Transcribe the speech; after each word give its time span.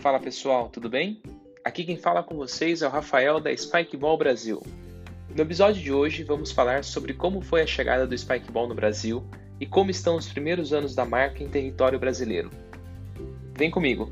Fala 0.00 0.18
pessoal, 0.18 0.70
tudo 0.70 0.88
bem? 0.88 1.20
Aqui 1.62 1.84
quem 1.84 1.98
fala 1.98 2.22
com 2.22 2.34
vocês 2.34 2.80
é 2.80 2.86
o 2.86 2.90
Rafael 2.90 3.38
da 3.38 3.54
Spikeball 3.54 4.16
Brasil. 4.16 4.62
No 5.36 5.42
episódio 5.42 5.82
de 5.82 5.92
hoje 5.92 6.24
vamos 6.24 6.50
falar 6.50 6.84
sobre 6.84 7.12
como 7.12 7.42
foi 7.42 7.60
a 7.60 7.66
chegada 7.66 8.06
do 8.06 8.16
Spikeball 8.16 8.66
no 8.66 8.74
Brasil 8.74 9.22
e 9.60 9.66
como 9.66 9.90
estão 9.90 10.16
os 10.16 10.26
primeiros 10.26 10.72
anos 10.72 10.94
da 10.94 11.04
marca 11.04 11.42
em 11.42 11.50
território 11.50 11.98
brasileiro. 11.98 12.48
Vem 13.58 13.70
comigo! 13.70 14.10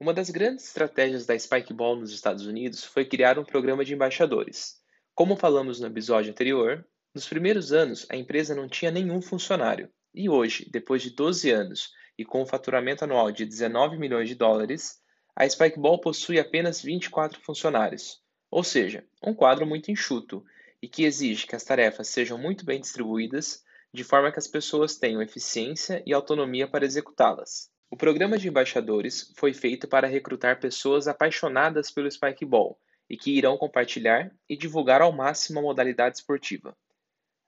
Uma 0.00 0.14
das 0.14 0.30
grandes 0.30 0.68
estratégias 0.68 1.26
da 1.26 1.38
Spikeball 1.38 1.96
nos 1.96 2.14
Estados 2.14 2.46
Unidos 2.46 2.82
foi 2.82 3.04
criar 3.04 3.38
um 3.38 3.44
programa 3.44 3.84
de 3.84 3.92
embaixadores. 3.92 4.76
Como 5.14 5.36
falamos 5.36 5.80
no 5.80 5.86
episódio 5.86 6.30
anterior, 6.30 6.82
nos 7.14 7.28
primeiros 7.28 7.74
anos 7.74 8.06
a 8.08 8.16
empresa 8.16 8.54
não 8.54 8.66
tinha 8.66 8.90
nenhum 8.90 9.20
funcionário 9.20 9.90
e 10.16 10.30
hoje, 10.30 10.66
depois 10.70 11.02
de 11.02 11.10
12 11.10 11.50
anos 11.50 11.92
e 12.16 12.24
com 12.24 12.42
um 12.42 12.46
faturamento 12.46 13.04
anual 13.04 13.30
de 13.30 13.44
19 13.44 13.98
milhões 13.98 14.28
de 14.28 14.34
dólares, 14.34 14.98
a 15.36 15.46
Spikeball 15.46 16.00
possui 16.00 16.40
apenas 16.40 16.80
24 16.80 17.38
funcionários, 17.42 18.22
ou 18.50 18.64
seja, 18.64 19.04
um 19.22 19.34
quadro 19.34 19.66
muito 19.66 19.90
enxuto 19.90 20.42
e 20.80 20.88
que 20.88 21.04
exige 21.04 21.46
que 21.46 21.54
as 21.54 21.64
tarefas 21.64 22.08
sejam 22.08 22.38
muito 22.38 22.64
bem 22.64 22.80
distribuídas, 22.80 23.62
de 23.92 24.02
forma 24.02 24.32
que 24.32 24.38
as 24.38 24.48
pessoas 24.48 24.96
tenham 24.96 25.20
eficiência 25.20 26.02
e 26.06 26.14
autonomia 26.14 26.66
para 26.66 26.86
executá-las. 26.86 27.70
O 27.90 27.96
programa 27.96 28.38
de 28.38 28.48
embaixadores 28.48 29.32
foi 29.36 29.52
feito 29.52 29.86
para 29.86 30.08
recrutar 30.08 30.58
pessoas 30.58 31.06
apaixonadas 31.06 31.90
pelo 31.90 32.10
Spikeball 32.10 32.80
e 33.08 33.16
que 33.16 33.36
irão 33.36 33.58
compartilhar 33.58 34.34
e 34.48 34.56
divulgar 34.56 35.02
ao 35.02 35.12
máximo 35.12 35.58
a 35.58 35.62
modalidade 35.62 36.16
esportiva. 36.16 36.74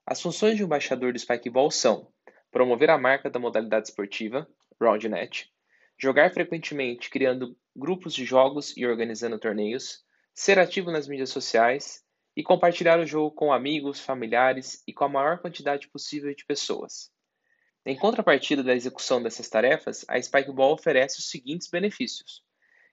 As 0.05 0.21
funções 0.21 0.57
de 0.57 0.63
embaixador 0.63 1.13
do 1.13 1.19
Spikeball 1.19 1.69
são 1.69 2.11
promover 2.51 2.89
a 2.89 2.97
marca 2.97 3.29
da 3.29 3.39
modalidade 3.39 3.89
esportiva, 3.89 4.47
RoundNet, 4.81 5.51
jogar 5.97 6.31
frequentemente 6.33 7.09
criando 7.09 7.57
grupos 7.75 8.13
de 8.13 8.25
jogos 8.25 8.75
e 8.75 8.85
organizando 8.85 9.37
torneios, 9.37 10.03
ser 10.33 10.57
ativo 10.57 10.91
nas 10.91 11.07
mídias 11.07 11.29
sociais 11.29 12.03
e 12.35 12.43
compartilhar 12.43 12.99
o 12.99 13.05
jogo 13.05 13.31
com 13.35 13.51
amigos, 13.51 13.99
familiares 13.99 14.81
e 14.87 14.93
com 14.93 15.03
a 15.03 15.09
maior 15.09 15.39
quantidade 15.39 15.89
possível 15.89 16.33
de 16.33 16.45
pessoas. 16.45 17.11
Em 17.85 17.97
contrapartida 17.97 18.63
da 18.63 18.75
execução 18.75 19.21
dessas 19.21 19.49
tarefas, 19.49 20.05
a 20.07 20.21
Spikeball 20.21 20.73
oferece 20.73 21.19
os 21.19 21.29
seguintes 21.29 21.69
benefícios: 21.69 22.43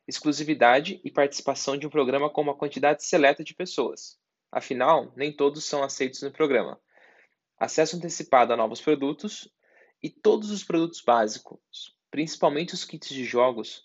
exclusividade 0.06 1.00
e 1.04 1.10
participação 1.10 1.76
de 1.76 1.86
um 1.86 1.90
programa 1.90 2.30
com 2.30 2.40
uma 2.40 2.56
quantidade 2.56 3.04
seleta 3.04 3.44
de 3.44 3.54
pessoas. 3.54 4.18
Afinal, 4.50 5.12
nem 5.16 5.34
todos 5.34 5.64
são 5.64 5.82
aceitos 5.82 6.22
no 6.22 6.32
programa 6.32 6.80
acesso 7.58 7.96
antecipado 7.96 8.52
a 8.52 8.56
novos 8.56 8.80
produtos 8.80 9.48
e 10.02 10.10
todos 10.10 10.50
os 10.50 10.62
produtos 10.62 11.00
básicos, 11.00 11.96
principalmente 12.10 12.74
os 12.74 12.84
kits 12.84 13.08
de 13.08 13.24
jogos, 13.24 13.82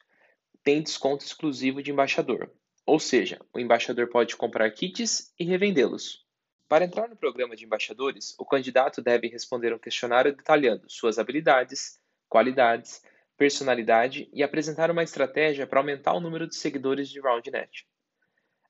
têm 0.64 0.82
desconto 0.82 1.26
exclusivo 1.26 1.82
de 1.82 1.92
embaixador. 1.92 2.52
Ou 2.86 3.00
seja, 3.00 3.40
o 3.54 3.60
embaixador 3.60 4.10
pode 4.10 4.36
comprar 4.36 4.70
kits 4.72 5.34
e 5.40 5.46
revendê-los. 5.46 6.26
Para 6.68 6.86
entrar 6.86 7.10
no 7.10 7.16
programa 7.16 7.56
de 7.56 7.66
embaixadores, 7.66 8.36
o 8.40 8.46
candidato 8.46 9.02
deve 9.02 9.28
responder 9.28 9.74
um 9.74 9.80
questionário 9.80 10.36
detalhando 10.36 10.90
suas 10.90 11.20
habilidades, 11.20 12.00
qualidades, 12.30 13.02
personalidade 13.38 14.30
e 14.32 14.44
apresentar 14.44 14.90
uma 14.92 15.04
estratégia 15.04 15.68
para 15.68 15.80
aumentar 15.80 16.14
o 16.14 16.20
número 16.20 16.48
de 16.48 16.56
seguidores 16.56 17.10
de 17.10 17.20
RoundNet. 17.20 17.88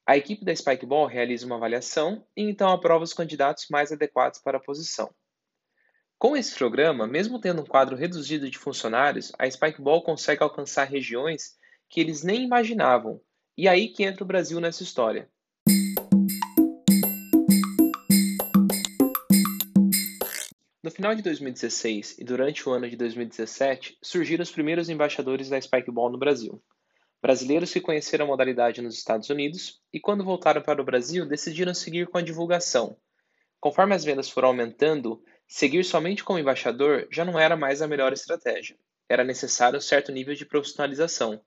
A 0.05 0.17
equipe 0.17 0.43
da 0.43 0.55
Spikeball 0.55 1.05
realiza 1.05 1.45
uma 1.45 1.57
avaliação 1.57 2.25
e 2.35 2.41
então 2.41 2.69
aprova 2.69 3.03
os 3.03 3.13
candidatos 3.13 3.67
mais 3.69 3.91
adequados 3.91 4.39
para 4.39 4.57
a 4.57 4.61
posição. 4.61 5.13
Com 6.17 6.35
esse 6.35 6.55
programa, 6.55 7.05
mesmo 7.05 7.39
tendo 7.39 7.61
um 7.61 7.65
quadro 7.65 7.95
reduzido 7.95 8.49
de 8.49 8.57
funcionários, 8.57 9.31
a 9.37 9.49
Spikeball 9.49 10.03
consegue 10.03 10.43
alcançar 10.43 10.85
regiões 10.85 11.55
que 11.87 11.99
eles 11.99 12.23
nem 12.23 12.43
imaginavam, 12.43 13.21
e 13.57 13.67
aí 13.67 13.89
que 13.89 14.03
entra 14.03 14.23
o 14.23 14.27
Brasil 14.27 14.59
nessa 14.59 14.81
história. 14.81 15.29
No 20.83 20.89
final 20.89 21.13
de 21.13 21.21
2016 21.21 22.17
e 22.17 22.23
durante 22.23 22.67
o 22.67 22.71
ano 22.71 22.89
de 22.89 22.95
2017, 22.95 23.99
surgiram 24.01 24.41
os 24.41 24.51
primeiros 24.51 24.89
embaixadores 24.89 25.47
da 25.47 25.61
Spikeball 25.61 26.11
no 26.11 26.17
Brasil. 26.17 26.61
Brasileiros 27.21 27.71
que 27.71 27.79
conheceram 27.79 28.25
a 28.25 28.27
modalidade 28.27 28.81
nos 28.81 28.97
Estados 28.97 29.29
Unidos 29.29 29.79
e, 29.93 29.99
quando 29.99 30.23
voltaram 30.23 30.61
para 30.61 30.81
o 30.81 30.85
Brasil, 30.85 31.23
decidiram 31.23 31.73
seguir 31.73 32.07
com 32.07 32.17
a 32.17 32.21
divulgação. 32.21 32.97
Conforme 33.59 33.93
as 33.93 34.03
vendas 34.03 34.27
foram 34.27 34.47
aumentando, 34.47 35.23
seguir 35.47 35.83
somente 35.83 36.23
como 36.23 36.39
embaixador 36.39 37.07
já 37.11 37.23
não 37.23 37.39
era 37.39 37.55
mais 37.55 37.79
a 37.79 37.87
melhor 37.87 38.11
estratégia. 38.11 38.75
Era 39.07 39.23
necessário 39.23 39.77
um 39.77 39.81
certo 39.81 40.11
nível 40.11 40.33
de 40.33 40.47
profissionalização. 40.47 41.39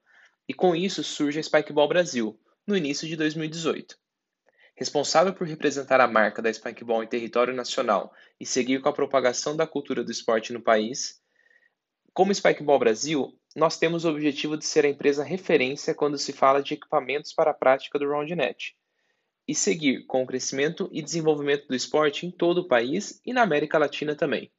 E 0.48 0.54
com 0.54 0.76
isso 0.76 1.02
surge 1.02 1.40
a 1.40 1.42
Spikeball 1.42 1.88
Brasil, 1.88 2.38
no 2.64 2.76
início 2.76 3.08
de 3.08 3.16
2018. 3.16 3.98
Responsável 4.76 5.32
por 5.32 5.46
representar 5.46 6.00
a 6.00 6.06
marca 6.06 6.40
da 6.40 6.52
Spikeball 6.52 7.02
em 7.02 7.08
território 7.08 7.54
nacional 7.54 8.12
e 8.38 8.46
seguir 8.46 8.80
com 8.80 8.88
a 8.88 8.92
propagação 8.92 9.56
da 9.56 9.66
cultura 9.66 10.04
do 10.04 10.12
esporte 10.12 10.52
no 10.52 10.60
país, 10.60 11.20
como 12.12 12.32
Spikeball 12.32 12.78
Brasil, 12.78 13.36
nós 13.54 13.78
temos 13.78 14.04
o 14.04 14.10
objetivo 14.10 14.56
de 14.56 14.64
ser 14.64 14.84
a 14.84 14.88
empresa 14.88 15.22
referência 15.22 15.94
quando 15.94 16.18
se 16.18 16.32
fala 16.32 16.62
de 16.62 16.74
equipamentos 16.74 17.32
para 17.32 17.52
a 17.52 17.54
prática 17.54 17.98
do 17.98 18.08
RoundNet 18.08 18.74
e 19.46 19.54
seguir 19.54 20.04
com 20.06 20.22
o 20.22 20.26
crescimento 20.26 20.88
e 20.90 21.02
desenvolvimento 21.02 21.68
do 21.68 21.74
esporte 21.74 22.26
em 22.26 22.30
todo 22.30 22.58
o 22.58 22.68
país 22.68 23.20
e 23.24 23.32
na 23.32 23.42
América 23.42 23.78
Latina 23.78 24.14
também. 24.16 24.50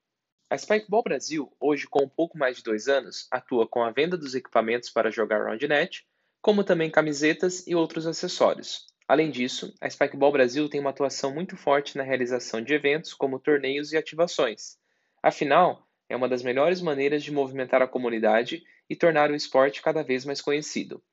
A 0.49 0.57
Spikeball 0.57 1.03
Brasil, 1.03 1.51
hoje 1.59 1.87
com 1.87 2.03
um 2.03 2.09
pouco 2.09 2.37
mais 2.37 2.57
de 2.57 2.63
dois 2.63 2.87
anos, 2.87 3.27
atua 3.31 3.67
com 3.67 3.83
a 3.83 3.91
venda 3.91 4.15
dos 4.15 4.35
equipamentos 4.35 4.91
para 4.91 5.09
jogar 5.09 5.43
RoundNet, 5.43 6.05
como 6.39 6.63
também 6.63 6.91
camisetas 6.91 7.65
e 7.65 7.73
outros 7.73 8.05
acessórios. 8.05 8.85
Além 9.07 9.31
disso, 9.31 9.73
a 9.81 9.89
Spikeball 9.89 10.31
Brasil 10.31 10.69
tem 10.69 10.79
uma 10.79 10.91
atuação 10.91 11.33
muito 11.33 11.57
forte 11.57 11.97
na 11.97 12.03
realização 12.03 12.61
de 12.61 12.73
eventos 12.73 13.13
como 13.13 13.39
torneios 13.39 13.91
e 13.91 13.97
ativações. 13.97 14.77
Afinal, 15.21 15.84
é 16.09 16.15
uma 16.15 16.29
das 16.29 16.43
melhores 16.43 16.81
maneiras 16.81 17.23
de 17.23 17.31
movimentar 17.31 17.81
a 17.81 17.87
comunidade 17.87 18.63
e 18.89 18.95
tornar 18.95 19.31
o 19.31 19.35
esporte 19.35 19.81
cada 19.81 20.03
vez 20.03 20.25
mais 20.25 20.41
conhecido. 20.41 21.03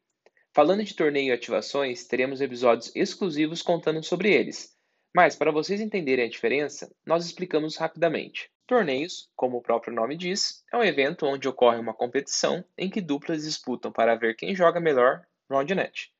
Falando 0.55 0.85
de 0.85 0.95
torneio 0.95 1.29
e 1.29 1.33
ativações, 1.33 2.07
teremos 2.07 2.41
episódios 2.41 2.95
exclusivos 2.95 3.63
contando 3.63 4.03
sobre 4.03 4.33
eles. 4.33 4.77
Mas, 5.15 5.35
para 5.35 5.51
vocês 5.51 5.81
entenderem 5.81 6.27
a 6.27 6.29
diferença, 6.29 6.95
nós 7.07 7.25
explicamos 7.25 7.77
rapidamente. 7.77 8.51
Torneios, 8.67 9.31
como 9.35 9.59
o 9.59 9.63
próprio 9.63 9.95
nome 9.95 10.17
diz, 10.17 10.63
é 10.73 10.77
um 10.77 10.85
evento 10.85 11.27
onde 11.27 11.49
ocorre 11.49 11.79
uma 11.79 11.95
competição 11.95 12.65
em 12.77 12.89
que 12.89 13.01
duplas 13.01 13.45
disputam 13.45 13.91
para 13.93 14.15
ver 14.15 14.37
quem 14.37 14.55
joga 14.55 14.81
melhor 14.81 15.23
RoundNet. 15.51 16.13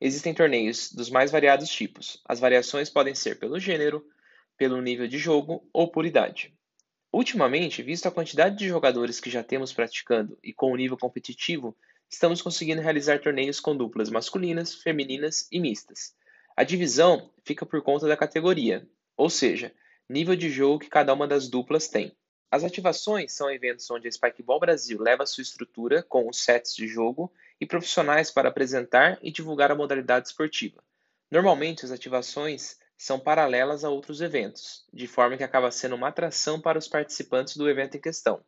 Existem 0.00 0.34
torneios 0.34 0.92
dos 0.92 1.08
mais 1.10 1.30
variados 1.30 1.68
tipos. 1.68 2.20
As 2.28 2.40
variações 2.40 2.90
podem 2.90 3.14
ser 3.14 3.38
pelo 3.38 3.58
gênero, 3.58 4.04
pelo 4.56 4.80
nível 4.80 5.06
de 5.06 5.18
jogo 5.18 5.68
ou 5.72 5.90
por 5.90 6.04
idade. 6.04 6.52
Ultimamente, 7.14 7.80
visto 7.80 8.08
a 8.08 8.10
quantidade 8.10 8.56
de 8.56 8.66
jogadores 8.66 9.20
que 9.20 9.30
já 9.30 9.40
temos 9.40 9.72
praticando 9.72 10.36
e 10.42 10.52
com 10.52 10.72
o 10.72 10.76
nível 10.76 10.98
competitivo, 10.98 11.76
estamos 12.10 12.42
conseguindo 12.42 12.82
realizar 12.82 13.20
torneios 13.20 13.60
com 13.60 13.76
duplas 13.76 14.10
masculinas, 14.10 14.74
femininas 14.74 15.46
e 15.52 15.60
mistas. 15.60 16.12
A 16.56 16.64
divisão 16.64 17.30
fica 17.44 17.64
por 17.64 17.80
conta 17.82 18.08
da 18.08 18.16
categoria, 18.16 18.84
ou 19.16 19.30
seja, 19.30 19.72
nível 20.10 20.34
de 20.34 20.50
jogo 20.50 20.80
que 20.80 20.88
cada 20.88 21.14
uma 21.14 21.28
das 21.28 21.46
duplas 21.46 21.86
tem. 21.86 22.12
As 22.50 22.64
ativações 22.64 23.32
são 23.32 23.48
eventos 23.48 23.88
onde 23.92 24.08
a 24.08 24.10
Spikeball 24.10 24.58
Brasil 24.58 25.00
leva 25.00 25.24
sua 25.24 25.42
estrutura 25.42 26.02
com 26.02 26.28
os 26.28 26.42
sets 26.42 26.74
de 26.74 26.88
jogo 26.88 27.32
e 27.60 27.64
profissionais 27.64 28.32
para 28.32 28.48
apresentar 28.48 29.20
e 29.22 29.30
divulgar 29.30 29.70
a 29.70 29.76
modalidade 29.76 30.26
esportiva. 30.26 30.82
Normalmente, 31.30 31.84
as 31.84 31.92
ativações 31.92 32.76
são 32.96 33.18
paralelas 33.18 33.84
a 33.84 33.90
outros 33.90 34.20
eventos, 34.20 34.84
de 34.92 35.06
forma 35.06 35.36
que 35.36 35.44
acaba 35.44 35.70
sendo 35.70 35.94
uma 35.94 36.08
atração 36.08 36.60
para 36.60 36.78
os 36.78 36.88
participantes 36.88 37.56
do 37.56 37.68
evento 37.68 37.96
em 37.96 38.00
questão. 38.00 38.42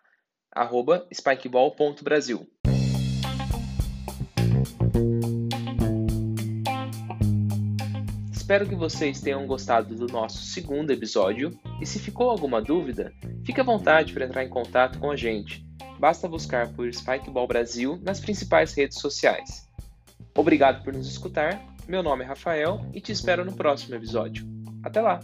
spikeball.brasil. 1.11 2.47
Espero 8.31 8.67
que 8.67 8.75
vocês 8.75 9.19
tenham 9.19 9.45
gostado 9.45 9.93
do 9.93 10.07
nosso 10.07 10.41
segundo 10.45 10.91
episódio 10.91 11.51
e 11.81 11.85
se 11.85 11.99
ficou 11.99 12.29
alguma 12.29 12.61
dúvida, 12.61 13.11
fique 13.45 13.59
à 13.59 13.63
vontade 13.63 14.13
para 14.13 14.25
entrar 14.25 14.43
em 14.43 14.49
contato 14.49 14.99
com 14.99 15.11
a 15.11 15.15
gente. 15.15 15.65
basta 15.99 16.27
buscar 16.27 16.71
por 16.73 16.93
Spikeball 16.93 17.47
Brasil 17.47 17.99
nas 18.03 18.19
principais 18.19 18.73
redes 18.73 18.99
sociais. 18.99 19.67
Obrigado 20.35 20.83
por 20.83 20.93
nos 20.93 21.09
escutar, 21.09 21.59
meu 21.87 22.03
nome 22.03 22.23
é 22.23 22.27
Rafael 22.27 22.85
e 22.93 23.01
te 23.01 23.11
espero 23.11 23.43
no 23.43 23.53
próximo 23.53 23.95
episódio. 23.95 24.66
Até 24.83 25.01
lá! 25.01 25.19